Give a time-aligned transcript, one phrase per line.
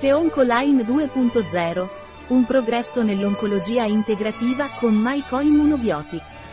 [0.00, 1.88] Feoncoline 2.0.
[2.28, 6.48] Un progresso nell'oncologia integrativa con Myco Immunobiotics.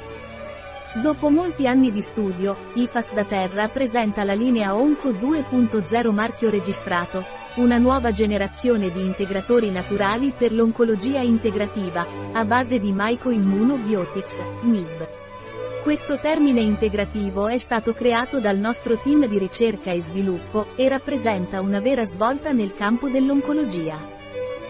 [1.02, 7.24] Dopo molti anni di studio, IFAS da Terra presenta la linea Onco 2.0 marchio registrato,
[7.56, 15.17] una nuova generazione di integratori naturali per l'oncologia integrativa, a base di Myco Immunobiotics, MIB.
[15.88, 21.62] Questo termine integrativo è stato creato dal nostro team di ricerca e sviluppo, e rappresenta
[21.62, 23.98] una vera svolta nel campo dell'oncologia.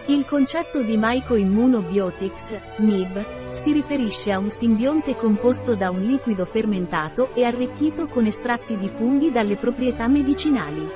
[0.06, 7.34] Il concetto di Myco-Immunobiotics, MIB, si riferisce a un simbionte composto da un liquido fermentato
[7.34, 10.88] e arricchito con estratti di funghi dalle proprietà medicinali.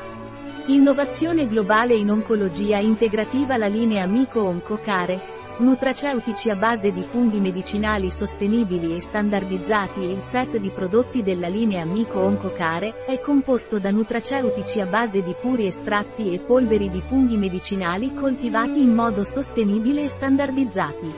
[0.67, 8.11] Innovazione globale in oncologia integrativa La linea Myco-Onco Care, Nutraceutici a base di funghi medicinali
[8.11, 14.81] sostenibili e standardizzati Il set di prodotti della linea Mico Oncocare è composto da nutraceutici
[14.81, 20.09] a base di puri estratti e polveri di funghi medicinali coltivati in modo sostenibile e
[20.09, 21.15] standardizzati.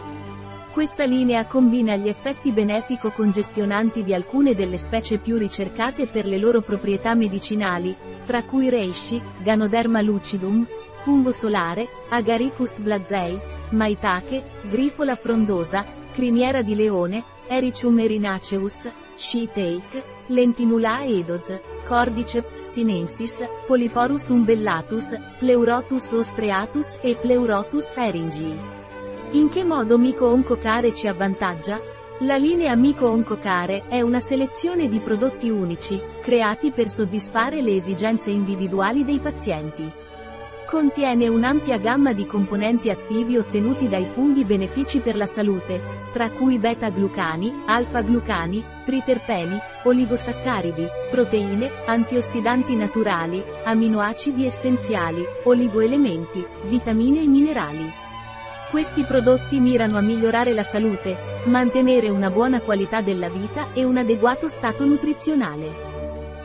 [0.74, 6.60] Questa linea combina gli effetti benefico-congestionanti di alcune delle specie più ricercate per le loro
[6.60, 10.66] proprietà medicinali, tra cui Reishi, Ganoderma lucidum,
[10.96, 21.60] fungo solare, Agaricus blazei, Maitake, Grifola frondosa, Criniera di leone, Ericium erinaceus, Sheetake, Lentinula edoz,
[21.86, 28.58] Cordyceps sinensis, Polyporus umbellatus, Pleurotus ostreatus e Pleurotus eringii.
[29.32, 31.80] In che modo Mico Oncocare ci avvantaggia?
[32.20, 38.30] La linea Mico Oncocare è una selezione di prodotti unici, creati per soddisfare le esigenze
[38.30, 39.90] individuali dei pazienti.
[40.74, 45.80] Contiene un'ampia gamma di componenti attivi ottenuti dai funghi benefici per la salute,
[46.12, 57.88] tra cui beta-glucani, alfa-glucani, triterpeni, oligosaccaridi, proteine, antiossidanti naturali, aminoacidi essenziali, oligoelementi, vitamine e minerali.
[58.68, 63.96] Questi prodotti mirano a migliorare la salute, mantenere una buona qualità della vita e un
[63.96, 65.72] adeguato stato nutrizionale.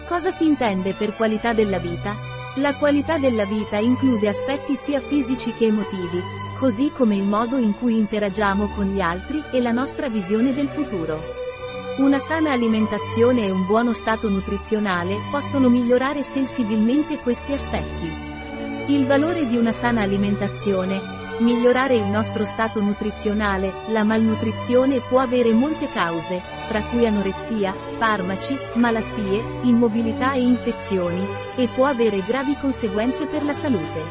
[0.07, 2.38] Cosa si intende per qualità della vita?
[2.59, 6.21] La qualità della vita include aspetti sia fisici che emotivi,
[6.57, 10.67] così come il modo in cui interagiamo con gli altri e la nostra visione del
[10.67, 11.21] futuro.
[11.99, 18.11] Una sana alimentazione e un buono stato nutrizionale possono migliorare sensibilmente questi aspetti.
[18.87, 25.53] Il valore di una sana alimentazione, Migliorare il nostro stato nutrizionale, la malnutrizione può avere
[25.53, 33.27] molte cause, tra cui anoressia, farmaci, malattie, immobilità e infezioni, e può avere gravi conseguenze
[33.27, 34.01] per la salute.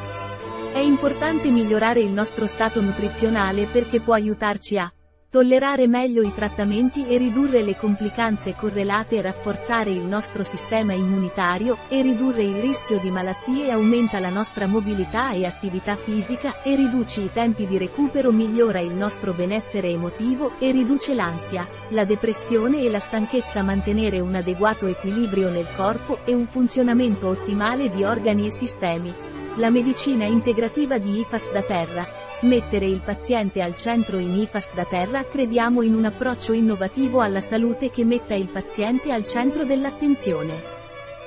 [0.73, 4.91] È importante migliorare il nostro stato nutrizionale perché può aiutarci a
[5.31, 12.01] Tollerare meglio i trattamenti e ridurre le complicanze correlate rafforzare il nostro sistema immunitario, e
[12.01, 17.31] ridurre il rischio di malattie aumenta la nostra mobilità e attività fisica, e riduce i
[17.31, 22.99] tempi di recupero migliora il nostro benessere emotivo, e riduce l'ansia, la depressione e la
[22.99, 29.13] stanchezza mantenere un adeguato equilibrio nel corpo e un funzionamento ottimale di organi e sistemi.
[29.57, 34.85] La medicina integrativa di IFAS da terra, Mettere il paziente al centro in IFAS da
[34.85, 40.55] terra crediamo in un approccio innovativo alla salute che metta il paziente al centro dell'attenzione.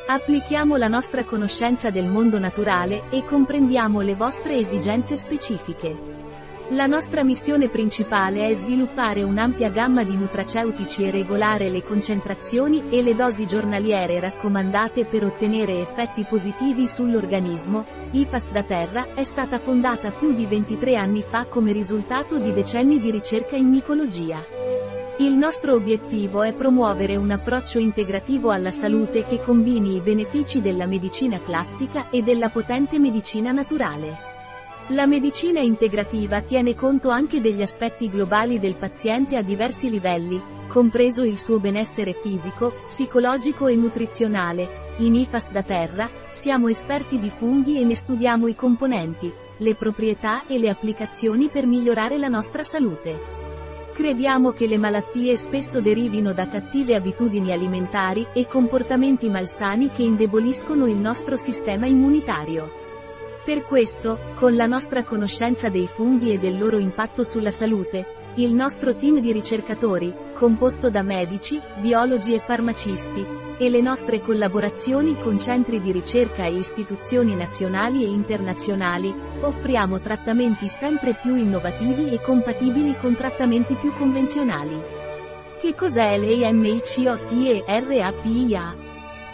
[0.07, 6.30] Applichiamo la nostra conoscenza del mondo naturale e comprendiamo le vostre esigenze specifiche.
[6.73, 13.03] La nostra missione principale è sviluppare un'ampia gamma di nutraceutici e regolare le concentrazioni e
[13.03, 17.83] le dosi giornaliere raccomandate per ottenere effetti positivi sull'organismo.
[18.11, 23.01] IFAS da Terra è stata fondata più di 23 anni fa come risultato di decenni
[23.01, 24.41] di ricerca in micologia.
[25.17, 30.85] Il nostro obiettivo è promuovere un approccio integrativo alla salute che combini i benefici della
[30.85, 34.30] medicina classica e della potente medicina naturale.
[34.91, 41.23] La medicina integrativa tiene conto anche degli aspetti globali del paziente a diversi livelli, compreso
[41.23, 44.89] il suo benessere fisico, psicologico e nutrizionale.
[44.97, 50.45] In IFAS da terra, siamo esperti di funghi e ne studiamo i componenti, le proprietà
[50.45, 53.17] e le applicazioni per migliorare la nostra salute.
[53.93, 60.85] Crediamo che le malattie spesso derivino da cattive abitudini alimentari e comportamenti malsani che indeboliscono
[60.85, 62.90] il nostro sistema immunitario.
[63.43, 68.53] Per questo, con la nostra conoscenza dei funghi e del loro impatto sulla salute, il
[68.53, 73.25] nostro team di ricercatori, composto da medici, biologi e farmacisti,
[73.57, 79.11] e le nostre collaborazioni con centri di ricerca e istituzioni nazionali e internazionali,
[79.41, 84.79] offriamo trattamenti sempre più innovativi e compatibili con trattamenti più convenzionali.
[85.59, 88.90] Che cos'è l'AMHOT e RAPIA?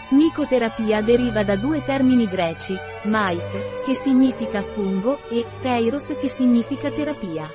[0.09, 7.51] Micoterapia deriva da due termini greci, mite, che significa fungo, e teiros che significa terapia.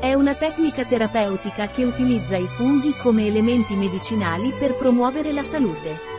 [0.00, 6.16] È una tecnica terapeutica che utilizza i funghi come elementi medicinali per promuovere la salute.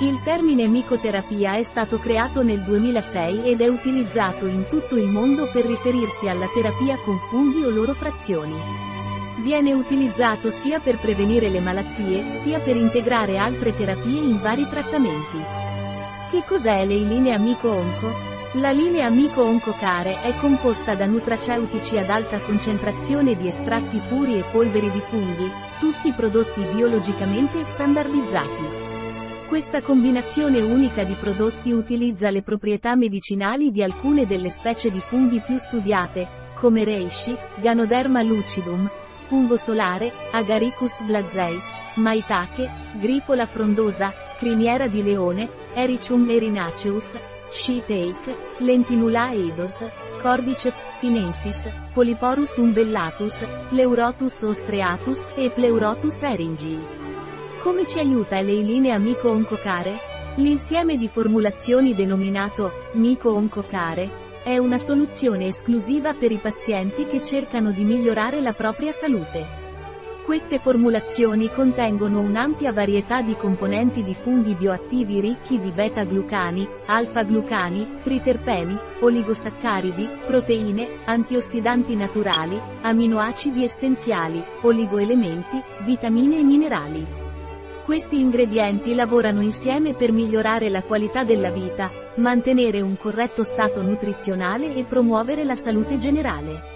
[0.00, 5.48] Il termine micoterapia è stato creato nel 2006 ed è utilizzato in tutto il mondo
[5.52, 8.95] per riferirsi alla terapia con funghi o loro frazioni.
[9.38, 15.38] Viene utilizzato sia per prevenire le malattie, sia per integrare altre terapie in vari trattamenti.
[16.30, 18.34] Che cos'è l'eilinea Mico-Onco?
[18.54, 24.44] La linea Mico-Onco Care è composta da nutraceutici ad alta concentrazione di estratti puri e
[24.50, 28.64] polveri di funghi, tutti prodotti biologicamente standardizzati.
[29.48, 35.40] Questa combinazione unica di prodotti utilizza le proprietà medicinali di alcune delle specie di funghi
[35.40, 38.90] più studiate, come Reishi, Ganoderma lucidum,
[39.26, 41.60] fungo solare, Agaricus blazei,
[41.96, 47.18] maitake, grifola frondosa, criniera di leone, Ericium erinaceus,
[47.50, 49.88] Sheetake, Lentinula eidoz,
[50.20, 56.86] Cordyceps sinensis, Polyporus umbellatus, Pleurotus ostreatus e Pleurotus eringii.
[57.62, 60.14] Come ci aiuta l'eiline amico oncocare?
[60.36, 67.72] L'insieme di formulazioni denominato Mico oncocare è una soluzione esclusiva per i pazienti che cercano
[67.72, 69.44] di migliorare la propria salute.
[70.24, 78.78] Queste formulazioni contengono un'ampia varietà di componenti di funghi bioattivi ricchi di beta-glucani, alfa-glucani, triterpeni,
[79.00, 87.25] oligosaccaridi, proteine, antiossidanti naturali, aminoacidi essenziali, oligoelementi, vitamine e minerali.
[87.86, 94.74] Questi ingredienti lavorano insieme per migliorare la qualità della vita, mantenere un corretto stato nutrizionale
[94.74, 96.74] e promuovere la salute generale.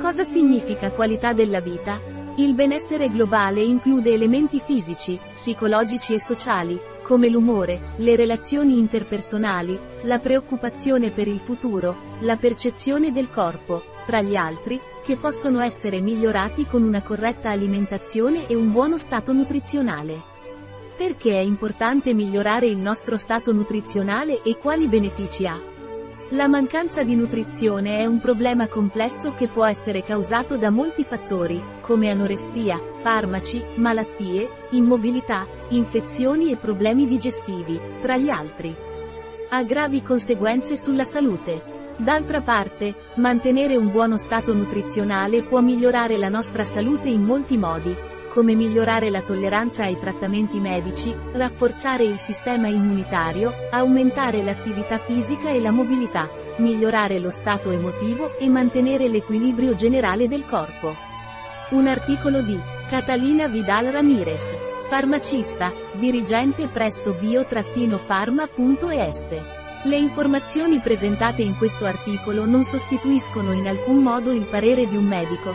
[0.00, 2.00] Cosa significa qualità della vita?
[2.36, 10.18] Il benessere globale include elementi fisici, psicologici e sociali, come l'umore, le relazioni interpersonali, la
[10.18, 16.64] preoccupazione per il futuro, la percezione del corpo, tra gli altri, che possono essere migliorati
[16.64, 20.36] con una corretta alimentazione e un buono stato nutrizionale.
[20.98, 25.56] Perché è importante migliorare il nostro stato nutrizionale e quali benefici ha?
[26.30, 31.62] La mancanza di nutrizione è un problema complesso che può essere causato da molti fattori,
[31.82, 38.74] come anoressia, farmaci, malattie, immobilità, infezioni e problemi digestivi, tra gli altri.
[39.50, 41.92] Ha gravi conseguenze sulla salute.
[41.96, 47.94] D'altra parte, mantenere un buono stato nutrizionale può migliorare la nostra salute in molti modi,
[48.28, 55.60] come migliorare la tolleranza ai trattamenti medici, rafforzare il sistema immunitario, aumentare l'attività fisica e
[55.60, 56.28] la mobilità,
[56.58, 60.94] migliorare lo stato emotivo e mantenere l'equilibrio generale del corpo.
[61.70, 62.58] Un articolo di
[62.88, 64.46] Catalina Vidal Ramirez,
[64.88, 67.96] farmacista, dirigente presso bio-pharma.es.
[69.84, 75.04] Le informazioni presentate in questo articolo non sostituiscono in alcun modo il parere di un
[75.04, 75.54] medico,